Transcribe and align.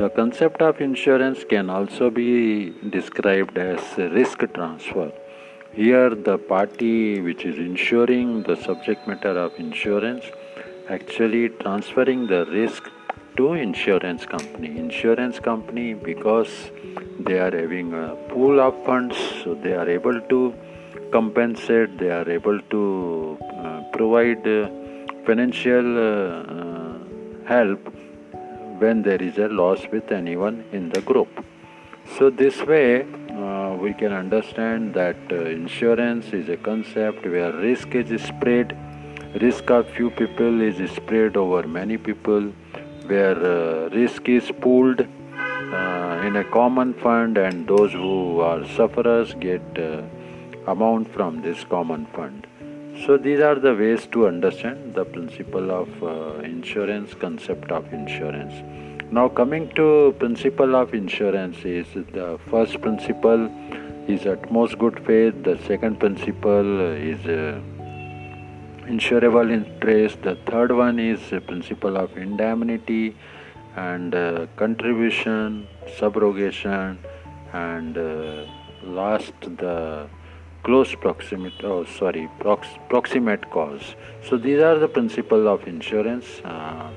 The 0.00 0.08
concept 0.08 0.62
of 0.62 0.80
insurance 0.80 1.44
can 1.44 1.68
also 1.68 2.08
be 2.08 2.72
described 2.88 3.58
as 3.58 3.82
risk 3.98 4.38
transfer. 4.54 5.12
Here, 5.74 6.14
the 6.14 6.38
party 6.38 7.20
which 7.20 7.44
is 7.44 7.58
insuring 7.58 8.42
the 8.44 8.56
subject 8.56 9.06
matter 9.06 9.34
of 9.44 9.58
insurance 9.58 10.24
actually 10.88 11.50
transferring 11.50 12.28
the 12.28 12.46
risk 12.46 12.88
to 13.36 13.52
insurance 13.52 14.24
company. 14.24 14.78
Insurance 14.78 15.38
company 15.38 15.92
because 15.92 16.70
they 17.18 17.38
are 17.38 17.54
having 17.54 17.92
a 17.92 18.16
pool 18.30 18.58
of 18.58 18.82
funds, 18.86 19.18
so 19.44 19.54
they 19.54 19.74
are 19.74 19.88
able 19.98 20.18
to 20.32 20.54
compensate. 21.12 21.98
They 21.98 22.10
are 22.10 22.28
able 22.38 22.58
to 22.58 23.38
uh, 23.62 23.82
provide 23.92 24.48
uh, 24.48 24.70
financial 25.26 25.88
uh, 26.08 26.98
help 27.44 27.80
when 28.80 29.02
there 29.02 29.22
is 29.22 29.38
a 29.38 29.48
loss 29.48 29.86
with 29.92 30.10
anyone 30.10 30.64
in 30.72 30.88
the 30.90 31.00
group. 31.02 31.28
So, 32.16 32.30
this 32.30 32.60
way 32.62 33.02
uh, 33.30 33.76
we 33.80 33.92
can 33.94 34.12
understand 34.12 34.94
that 34.94 35.16
uh, 35.30 35.44
insurance 35.44 36.32
is 36.32 36.48
a 36.48 36.56
concept 36.56 37.24
where 37.24 37.52
risk 37.52 37.94
is 37.94 38.22
spread, 38.22 38.76
risk 39.40 39.70
of 39.70 39.88
few 39.90 40.10
people 40.10 40.60
is 40.60 40.78
spread 40.90 41.36
over 41.36 41.66
many 41.66 41.96
people, 41.96 42.52
where 43.06 43.38
uh, 43.38 43.88
risk 43.90 44.28
is 44.28 44.50
pooled 44.60 45.00
uh, 45.00 46.22
in 46.26 46.36
a 46.36 46.44
common 46.50 46.94
fund, 46.94 47.38
and 47.38 47.66
those 47.66 47.92
who 47.92 48.40
are 48.40 48.66
sufferers 48.76 49.34
get 49.34 49.62
uh, 49.78 50.02
amount 50.66 51.12
from 51.12 51.42
this 51.42 51.64
common 51.64 52.06
fund. 52.06 52.46
So 53.06 53.16
these 53.16 53.40
are 53.40 53.54
the 53.54 53.74
ways 53.74 54.06
to 54.12 54.26
understand 54.26 54.94
the 54.94 55.06
principle 55.06 55.70
of 55.70 56.02
uh, 56.02 56.40
insurance, 56.42 57.14
concept 57.14 57.72
of 57.72 57.90
insurance. 57.94 58.52
Now 59.10 59.28
coming 59.28 59.70
to 59.76 60.14
principle 60.18 60.76
of 60.76 60.92
insurance 60.92 61.64
is 61.64 61.86
the 61.94 62.38
first 62.50 62.80
principle 62.82 63.50
is 64.06 64.26
utmost 64.26 64.78
good 64.78 65.00
faith, 65.06 65.34
the 65.44 65.56
second 65.66 65.98
principle 65.98 66.80
is 66.92 67.24
uh, 67.26 67.58
insurable 68.86 69.50
interest, 69.50 70.20
the 70.20 70.36
third 70.46 70.70
one 70.70 70.98
is 70.98 71.20
principle 71.46 71.96
of 71.96 72.14
indemnity 72.18 73.16
and 73.76 74.14
uh, 74.14 74.46
contribution, 74.56 75.66
subrogation 75.98 76.98
and 77.54 77.96
uh, 77.96 78.44
last 78.82 79.32
the 79.40 80.06
close 80.62 80.94
proximity 80.94 81.64
oh 81.64 81.84
sorry 81.84 82.28
prox, 82.38 82.68
proximate 82.88 83.50
cause. 83.50 83.94
So 84.28 84.36
these 84.36 84.60
are 84.60 84.78
the 84.78 84.88
principle 84.88 85.48
of 85.48 85.66
insurance. 85.66 86.26
Uh, 86.44 86.90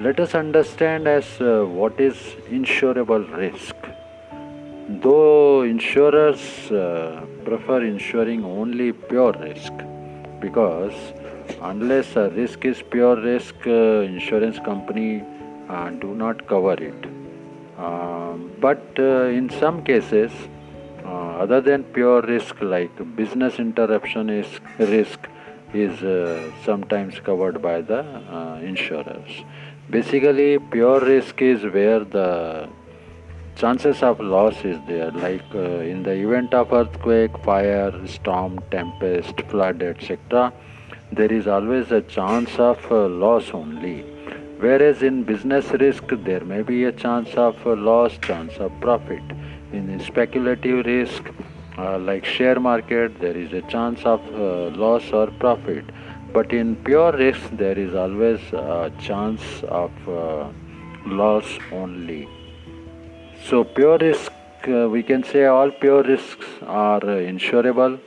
let 0.00 0.20
us 0.20 0.34
understand 0.34 1.08
as 1.08 1.24
uh, 1.40 1.64
what 1.64 1.98
is 2.00 2.16
insurable 2.50 3.24
risk. 3.36 3.74
Though 5.02 5.62
insurers 5.62 6.70
uh, 6.70 7.24
prefer 7.44 7.82
insuring 7.82 8.44
only 8.44 8.92
pure 8.92 9.32
risk 9.32 9.72
because 10.40 10.94
unless 11.62 12.14
a 12.16 12.28
risk 12.30 12.64
is 12.64 12.82
pure 12.82 13.16
risk 13.16 13.54
uh, 13.66 14.02
insurance 14.14 14.58
company 14.58 15.24
uh, 15.68 15.90
do 15.90 16.14
not 16.14 16.46
cover 16.46 16.74
it. 16.74 17.06
Um, 17.78 18.52
but 18.60 18.82
uh, 18.98 19.24
in 19.40 19.50
some 19.50 19.82
cases 19.82 20.30
uh, 21.06 21.42
other 21.44 21.60
than 21.60 21.84
pure 21.84 22.20
risk 22.22 22.60
like 22.60 22.94
business 23.16 23.58
interruption 23.58 24.28
is 24.28 24.48
risk 24.78 25.28
is 25.72 26.02
uh, 26.02 26.50
sometimes 26.64 27.20
covered 27.20 27.60
by 27.62 27.80
the 27.80 28.00
uh, 28.00 28.58
insurers. 28.62 29.44
Basically 29.90 30.58
pure 30.58 31.00
risk 31.00 31.42
is 31.42 31.62
where 31.64 32.00
the 32.00 32.68
chances 33.56 34.02
of 34.02 34.20
loss 34.20 34.64
is 34.64 34.78
there. 34.86 35.10
Like 35.10 35.44
uh, 35.54 35.92
in 35.92 36.02
the 36.02 36.12
event 36.12 36.54
of 36.54 36.72
earthquake 36.72 37.36
fire 37.44 37.92
storm 38.06 38.60
tempest 38.70 39.40
flood 39.48 39.82
etc 39.82 40.52
there 41.12 41.32
is 41.32 41.46
always 41.46 41.92
a 41.92 42.00
chance 42.02 42.58
of 42.58 42.78
uh, 42.90 43.06
loss 43.06 43.50
only. 43.52 44.02
Whereas 44.58 45.02
in 45.02 45.22
business 45.22 45.70
risk 45.70 46.04
there 46.24 46.44
may 46.44 46.62
be 46.62 46.84
a 46.84 46.92
chance 46.92 47.34
of 47.34 47.64
uh, 47.66 47.76
loss 47.76 48.18
chance 48.18 48.56
of 48.56 48.72
profit 48.80 49.22
in 49.72 50.00
speculative 50.00 50.86
risk 50.86 51.30
uh, 51.78 51.98
like 51.98 52.24
share 52.24 52.58
market 52.58 53.18
there 53.20 53.36
is 53.36 53.52
a 53.52 53.60
chance 53.62 54.02
of 54.04 54.20
uh, 54.34 54.74
loss 54.76 55.12
or 55.12 55.26
profit. 55.32 55.84
But 56.32 56.52
in 56.52 56.76
pure 56.76 57.12
risk 57.12 57.50
there 57.52 57.78
is 57.78 57.94
always 57.94 58.40
a 58.52 58.90
chance 58.98 59.42
of 59.68 59.92
uh, 60.08 60.48
loss 61.06 61.58
only. 61.72 62.28
So 63.44 63.64
pure 63.64 63.98
risk 63.98 64.32
uh, 64.68 64.88
we 64.88 65.02
can 65.02 65.22
say 65.22 65.44
all 65.44 65.70
pure 65.70 66.02
risks 66.02 66.46
are 66.66 67.02
uh, 67.02 67.20
insurable 67.32 68.00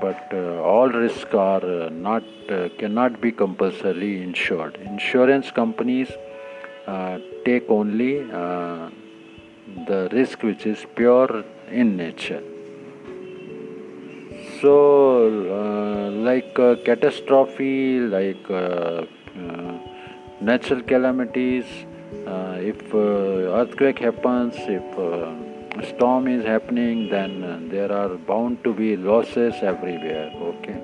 but 0.00 0.28
uh, 0.32 0.62
all 0.62 0.88
risks 0.88 1.34
are 1.34 1.90
not 1.90 2.22
cannot 2.78 3.20
be 3.20 3.32
compulsorily 3.32 4.22
insured. 4.22 4.76
Insurance 4.76 5.50
companies 5.50 6.12
take 7.44 7.68
only 7.68 8.20
the 9.86 10.08
risk 10.12 10.42
which 10.42 10.66
is 10.66 10.84
pure 10.94 11.44
in 11.70 11.96
nature. 11.96 12.42
So, 14.60 14.72
uh, 15.58 16.10
like 16.10 16.58
uh, 16.58 16.76
catastrophe, 16.84 18.00
like 18.00 18.50
uh, 18.50 19.04
uh 19.38 19.78
natural 20.40 20.82
calamities, 20.82 21.64
uh, 22.26 22.56
if 22.60 22.94
uh, 22.94 23.58
earthquake 23.60 23.98
happens, 23.98 24.54
if 24.78 25.88
storm 25.88 26.26
is 26.28 26.44
happening, 26.44 27.10
then 27.10 27.68
there 27.70 27.92
are 27.92 28.16
bound 28.16 28.62
to 28.64 28.72
be 28.72 28.96
losses 28.96 29.54
everywhere. 29.62 30.30
Okay. 30.50 30.78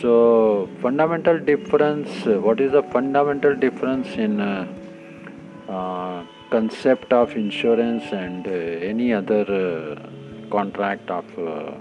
So, 0.00 0.68
fundamental 0.80 1.38
difference. 1.38 2.24
what 2.24 2.60
is 2.60 2.72
the 2.72 2.82
fundamental 2.82 3.54
difference 3.54 4.08
in 4.16 4.40
concept 5.66 7.12
of 7.12 7.34
insurance 7.34 8.04
and 8.12 8.46
uh, 8.46 8.50
any 8.50 9.12
other 9.12 9.44
uh, 9.50 10.50
contract 10.50 11.10
of 11.10 11.24
uh, 11.38 11.72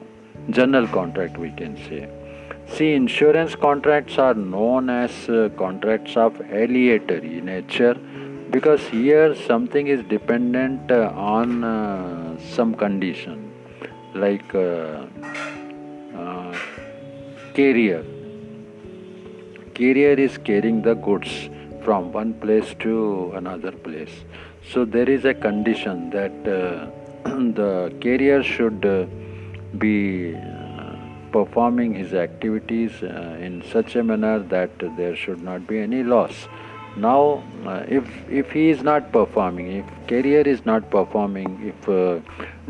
general 0.49 0.87
contract 0.87 1.37
we 1.37 1.51
can 1.51 1.75
say. 1.87 2.09
See 2.67 2.93
insurance 2.93 3.55
contracts 3.55 4.17
are 4.17 4.33
known 4.33 4.89
as 4.89 5.11
contracts 5.57 6.15
of 6.15 6.39
aleatory 6.61 7.41
nature 7.41 7.95
because 8.49 8.81
here 8.87 9.35
something 9.35 9.87
is 9.87 10.03
dependent 10.03 10.91
on 10.91 12.37
some 12.39 12.75
condition 12.75 13.51
like 14.13 14.47
carrier. 17.53 18.03
Carrier 19.73 20.13
is 20.27 20.37
carrying 20.37 20.81
the 20.81 20.93
goods 20.93 21.49
from 21.83 22.11
one 22.11 22.33
place 22.45 22.75
to 22.79 23.31
another 23.35 23.71
place 23.71 24.23
so 24.69 24.85
there 24.85 25.09
is 25.09 25.25
a 25.25 25.33
condition 25.33 26.09
that 26.11 26.31
uh, 26.47 26.87
the 27.23 27.93
carrier 27.99 28.43
should 28.43 28.85
uh, 28.85 29.05
be 29.77 30.35
uh, 30.35 30.95
performing 31.31 31.93
his 31.93 32.13
activities 32.13 32.91
uh, 33.03 33.37
in 33.39 33.63
such 33.71 33.95
a 33.95 34.03
manner 34.03 34.39
that 34.39 34.71
there 34.97 35.15
should 35.15 35.41
not 35.41 35.65
be 35.67 35.79
any 35.79 36.03
loss. 36.03 36.47
Now, 36.97 37.43
uh, 37.65 37.85
if 37.87 38.05
if 38.29 38.51
he 38.51 38.69
is 38.69 38.83
not 38.83 39.11
performing, 39.11 39.71
if 39.71 39.85
carrier 40.07 40.41
is 40.41 40.65
not 40.65 40.89
performing, 40.89 41.73
if 41.73 41.89
uh, 41.89 42.19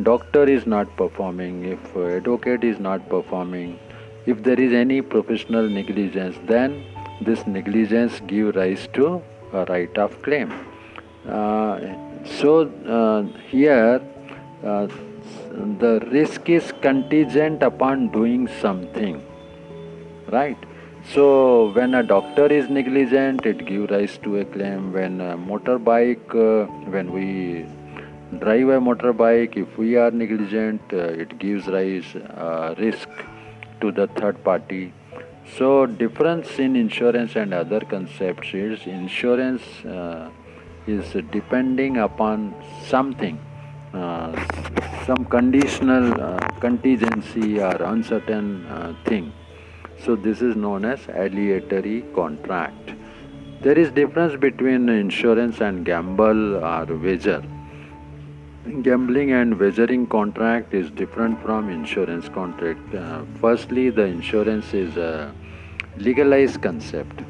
doctor 0.03 0.43
is 0.43 0.67
not 0.67 0.95
performing, 0.95 1.65
if 1.65 1.97
advocate 1.97 2.63
is 2.63 2.79
not 2.79 3.09
performing, 3.09 3.79
if 4.25 4.43
there 4.43 4.59
is 4.59 4.73
any 4.73 5.01
professional 5.01 5.67
negligence, 5.67 6.37
then 6.45 6.83
this 7.21 7.45
negligence 7.47 8.21
give 8.27 8.55
rise 8.55 8.87
to 8.93 9.21
a 9.53 9.65
right 9.65 9.97
of 9.97 10.21
claim. 10.21 10.51
Uh, 11.27 11.79
so 12.25 12.67
uh, 12.87 13.23
here 13.49 14.01
uh, 14.63 14.87
the 15.79 15.99
risk 16.11 16.49
is 16.49 16.71
contingent 16.81 17.61
upon 17.63 18.07
doing 18.09 18.47
something 18.61 19.21
right 20.31 20.57
so 21.13 21.71
when 21.71 21.95
a 21.95 22.03
doctor 22.03 22.45
is 22.45 22.69
negligent 22.69 23.45
it 23.45 23.65
gives 23.65 23.89
rise 23.91 24.17
to 24.19 24.37
a 24.37 24.45
claim 24.45 24.93
when 24.93 25.19
a 25.19 25.37
motorbike 25.37 26.35
uh, 26.35 26.65
when 26.91 27.11
we 27.11 27.65
drive 28.39 28.69
a 28.69 28.79
motorbike 28.79 29.57
if 29.57 29.77
we 29.77 29.95
are 29.95 30.11
negligent 30.11 30.81
uh, 30.93 31.23
it 31.23 31.37
gives 31.39 31.67
rise 31.67 32.15
uh, 32.15 32.73
risk 32.77 33.09
to 33.81 33.91
the 33.91 34.07
third 34.19 34.41
party 34.43 34.93
so 35.57 35.85
difference 35.85 36.59
in 36.59 36.75
insurance 36.75 37.35
and 37.35 37.53
other 37.53 37.81
concepts 37.81 38.53
is 38.53 38.85
insurance 38.85 39.61
is 40.87 41.13
depending 41.31 41.97
upon 41.97 42.55
something, 42.85 43.39
uh, 43.93 44.31
some 45.05 45.25
conditional 45.25 46.19
uh, 46.19 46.37
contingency 46.59 47.59
or 47.59 47.75
uncertain 47.83 48.65
uh, 48.65 48.95
thing. 49.05 49.31
So 50.03 50.15
this 50.15 50.41
is 50.41 50.55
known 50.55 50.85
as 50.85 50.99
aleatory 51.07 52.03
contract. 52.15 52.93
There 53.61 53.77
is 53.77 53.91
difference 53.91 54.35
between 54.39 54.89
insurance 54.89 55.61
and 55.61 55.85
gamble 55.85 56.63
or 56.63 56.85
wager. 56.85 57.43
Gambling 58.63 59.31
and 59.31 59.59
wagering 59.59 60.05
contract 60.05 60.75
is 60.75 60.91
different 60.91 61.41
from 61.41 61.69
insurance 61.69 62.29
contract. 62.29 62.93
Uh, 62.93 63.23
firstly, 63.39 63.89
the 63.89 64.03
insurance 64.03 64.75
is 64.75 64.97
a 64.97 65.33
legalized 65.97 66.61
concept 66.61 67.21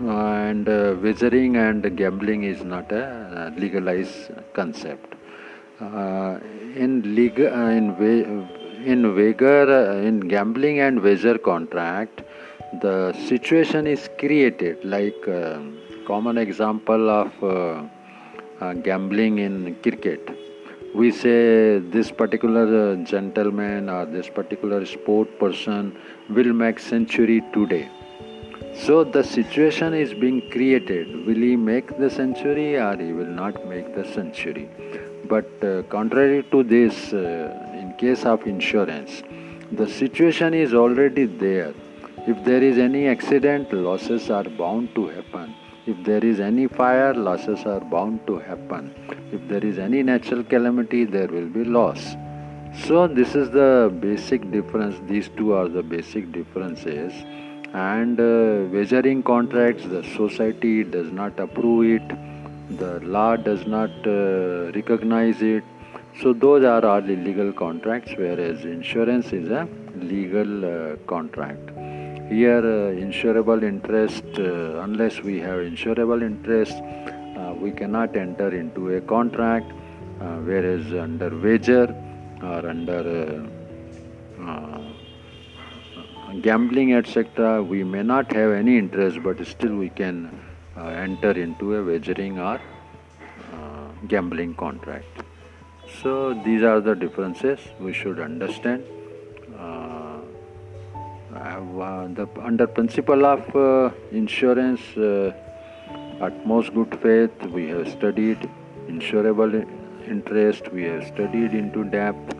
and 0.00 0.68
uh, 0.68 0.96
wagering 1.00 1.56
and 1.56 1.96
gambling 1.96 2.42
is 2.42 2.64
not 2.64 2.90
a 2.90 3.54
legalized 3.56 4.32
concept. 4.54 5.14
Uh, 5.80 6.38
in 6.74 7.14
legal, 7.14 7.46
uh, 7.46 7.70
in 7.70 8.48
in 8.84 9.14
wager, 9.14 9.70
uh, 9.70 9.96
in 9.98 10.18
gambling 10.18 10.80
and 10.80 11.00
wager 11.00 11.38
contract, 11.38 12.22
the 12.82 13.12
situation 13.28 13.86
is 13.86 14.10
created. 14.18 14.84
Like 14.84 15.28
uh, 15.28 15.60
common 16.06 16.38
example 16.38 17.08
of 17.08 17.90
uh, 18.60 18.72
gambling 18.74 19.38
in 19.38 19.74
cricket, 19.82 20.28
we 20.94 21.10
say 21.10 21.78
this 21.78 22.10
particular 22.10 22.96
gentleman 23.04 23.90
or 23.90 24.06
this 24.06 24.28
particular 24.28 24.84
sport 24.86 25.38
person 25.38 25.96
will 26.30 26.52
make 26.52 26.78
century 26.78 27.42
today 27.52 27.88
so 28.84 29.04
the 29.04 29.24
situation 29.24 29.94
is 29.94 30.12
being 30.12 30.50
created. 30.50 31.26
Will 31.26 31.42
he 31.48 31.56
make 31.56 31.96
the 31.98 32.10
century 32.10 32.76
or 32.76 32.96
he 32.96 33.12
will 33.12 33.32
not 33.42 33.66
make 33.66 33.94
the 33.94 34.04
century? 34.04 34.68
But 35.24 35.48
uh, 35.64 35.82
contrary 35.84 36.44
to 36.50 36.62
this, 36.62 37.12
uh, 37.12 37.52
in 37.72 37.94
case 37.94 38.24
of 38.24 38.46
insurance, 38.46 39.22
the 39.72 39.88
situation 39.88 40.54
is 40.54 40.74
already 40.74 41.24
there. 41.24 41.72
If 42.28 42.44
there 42.44 42.62
is 42.62 42.78
any 42.78 43.08
accident, 43.08 43.72
losses 43.72 44.30
are 44.30 44.44
bound 44.44 44.94
to 44.94 45.08
happen. 45.08 45.54
If 45.86 46.04
there 46.04 46.24
is 46.24 46.40
any 46.40 46.66
fire, 46.66 47.14
losses 47.14 47.64
are 47.64 47.80
bound 47.80 48.26
to 48.26 48.38
happen. 48.38 48.94
If 49.32 49.48
there 49.48 49.64
is 49.64 49.78
any 49.78 50.02
natural 50.02 50.42
calamity, 50.44 51.04
there 51.04 51.28
will 51.28 51.48
be 51.48 51.64
loss. 51.64 52.16
So, 52.84 53.06
this 53.06 53.34
is 53.34 53.50
the 53.50 53.96
basic 54.00 54.50
difference. 54.50 54.96
These 55.08 55.30
two 55.36 55.52
are 55.54 55.68
the 55.68 55.82
basic 55.82 56.32
differences 56.32 57.12
and 57.72 58.18
uh, 58.20 58.68
wagering 58.72 59.22
contracts 59.22 59.84
the 59.84 60.02
society 60.16 60.84
does 60.84 61.10
not 61.12 61.38
approve 61.38 62.00
it 62.00 62.78
the 62.78 63.00
law 63.00 63.36
does 63.36 63.66
not 63.66 63.90
uh, 64.06 64.70
recognize 64.72 65.42
it 65.42 65.64
so 66.20 66.32
those 66.32 66.64
are 66.64 66.84
all 66.84 67.04
illegal 67.16 67.52
contracts 67.52 68.12
whereas 68.16 68.64
insurance 68.64 69.32
is 69.32 69.50
a 69.50 69.68
legal 69.96 70.64
uh, 70.64 70.96
contract 71.06 71.75
here 72.28 72.58
uh, 72.58 73.04
insurable 73.04 73.62
interest 73.62 74.24
uh, 74.38 74.82
unless 74.86 75.20
we 75.20 75.38
have 75.38 75.60
insurable 75.60 76.22
interest 76.22 76.76
uh, 77.38 77.54
we 77.54 77.70
cannot 77.70 78.16
enter 78.16 78.48
into 78.54 78.94
a 78.96 79.00
contract 79.00 79.72
whereas 80.48 80.92
under 80.94 81.30
wager 81.38 81.86
or 82.42 82.68
under 82.68 83.02
gambling, 86.40 86.94
etc., 86.94 87.62
we 87.62 87.84
may 87.84 88.02
not 88.02 88.32
have 88.32 88.52
any 88.52 88.78
interest, 88.78 89.22
but 89.22 89.44
still 89.46 89.74
we 89.76 89.88
can 89.88 90.16
uh, 90.76 90.86
enter 90.86 91.30
into 91.30 91.74
a 91.76 91.84
wagering 91.84 92.38
or 92.38 92.60
uh, 93.52 93.88
gambling 94.08 94.54
contract. 94.54 95.22
So 96.02 96.34
these 96.44 96.62
are 96.62 96.80
the 96.80 96.94
differences 96.94 97.60
we 97.80 97.92
should 97.92 98.20
understand. 98.20 98.84
Uh, 99.58 100.05
the 101.32 102.28
under 102.42 102.66
principle 102.66 103.24
of 103.26 103.56
uh, 103.56 103.90
insurance, 104.12 104.80
uh, 104.96 105.32
utmost 106.20 106.74
good 106.74 106.98
faith, 107.00 107.30
we 107.50 107.68
have 107.68 107.88
studied 107.88 108.48
insurable 108.88 109.66
interest, 110.06 110.72
we 110.72 110.84
have 110.84 111.06
studied 111.06 111.52
into 111.52 111.84
depth 111.84 112.34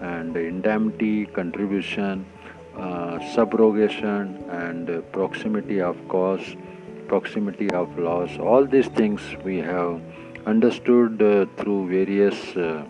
and 0.00 0.36
indemnity 0.36 1.26
contribution 1.26 2.24
uh, 2.76 3.18
subrogation 3.34 4.48
and 4.66 4.88
uh, 4.88 5.00
proximity 5.10 5.80
of 5.80 5.96
cause, 6.08 6.56
proximity 7.08 7.68
of 7.72 7.98
loss, 7.98 8.38
all 8.38 8.64
these 8.64 8.86
things 8.88 9.20
we 9.44 9.58
have 9.58 10.00
understood 10.46 11.20
uh, 11.20 11.46
through 11.56 11.88
various 11.88 12.56
uh, 12.56 12.84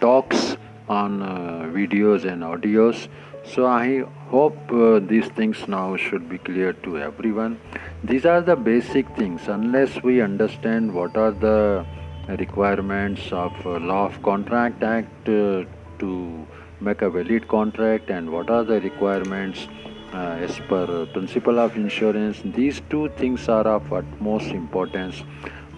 talks 0.00 0.58
on 0.88 1.22
uh, 1.22 1.70
videos 1.72 2.24
and 2.24 2.42
audios. 2.42 3.08
So 3.44 3.66
I 3.66 4.04
hope 4.28 4.72
uh, 4.72 5.00
these 5.00 5.26
things 5.28 5.68
now 5.68 5.96
should 5.96 6.28
be 6.28 6.38
clear 6.38 6.72
to 6.72 6.98
everyone. 6.98 7.60
These 8.02 8.26
are 8.26 8.40
the 8.40 8.56
basic 8.56 9.08
things. 9.16 9.48
Unless 9.48 10.02
we 10.02 10.20
understand 10.20 10.92
what 10.92 11.16
are 11.16 11.30
the 11.30 11.86
requirements 12.28 13.30
of 13.30 13.52
Law 13.64 14.06
of 14.06 14.20
Contract 14.22 14.82
Act 14.82 15.24
to 15.26 16.46
make 16.80 17.02
a 17.02 17.08
valid 17.08 17.48
contract 17.48 18.10
and 18.10 18.30
what 18.30 18.50
are 18.50 18.64
the 18.64 18.80
requirements 18.80 19.68
uh, 20.12 20.36
as 20.46 20.58
per 20.68 21.06
principle 21.06 21.58
of 21.58 21.76
insurance 21.76 22.42
these 22.54 22.82
two 22.90 23.08
things 23.16 23.48
are 23.48 23.66
of 23.66 23.92
utmost 23.92 24.48
importance 24.48 25.22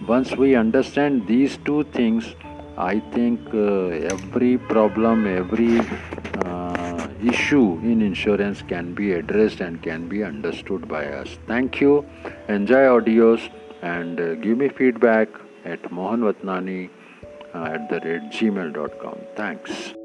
once 0.07 0.35
we 0.35 0.55
understand 0.55 1.25
these 1.27 1.57
two 1.65 1.83
things 1.85 2.35
i 2.79 2.99
think 3.15 3.39
uh, 3.53 4.13
every 4.15 4.57
problem 4.57 5.27
every 5.27 5.79
uh, 6.45 7.07
issue 7.21 7.79
in 7.83 8.01
insurance 8.01 8.61
can 8.61 8.93
be 8.93 9.13
addressed 9.13 9.59
and 9.59 9.81
can 9.81 10.07
be 10.07 10.23
understood 10.23 10.87
by 10.87 11.05
us. 11.05 11.37
Thank 11.47 11.81
you. 11.81 12.05
Enjoy 12.47 12.83
audios 12.95 13.41
and 13.81 14.19
uh, 14.19 14.35
give 14.35 14.57
me 14.57 14.69
feedback 14.69 15.29
at 15.65 15.81
mohanvatnani 15.83 16.89
uh, 17.53 17.63
at 17.63 17.89
the 17.89 17.99
rate 18.01 18.29
gmail.com 18.31 19.17
thanks 19.35 19.98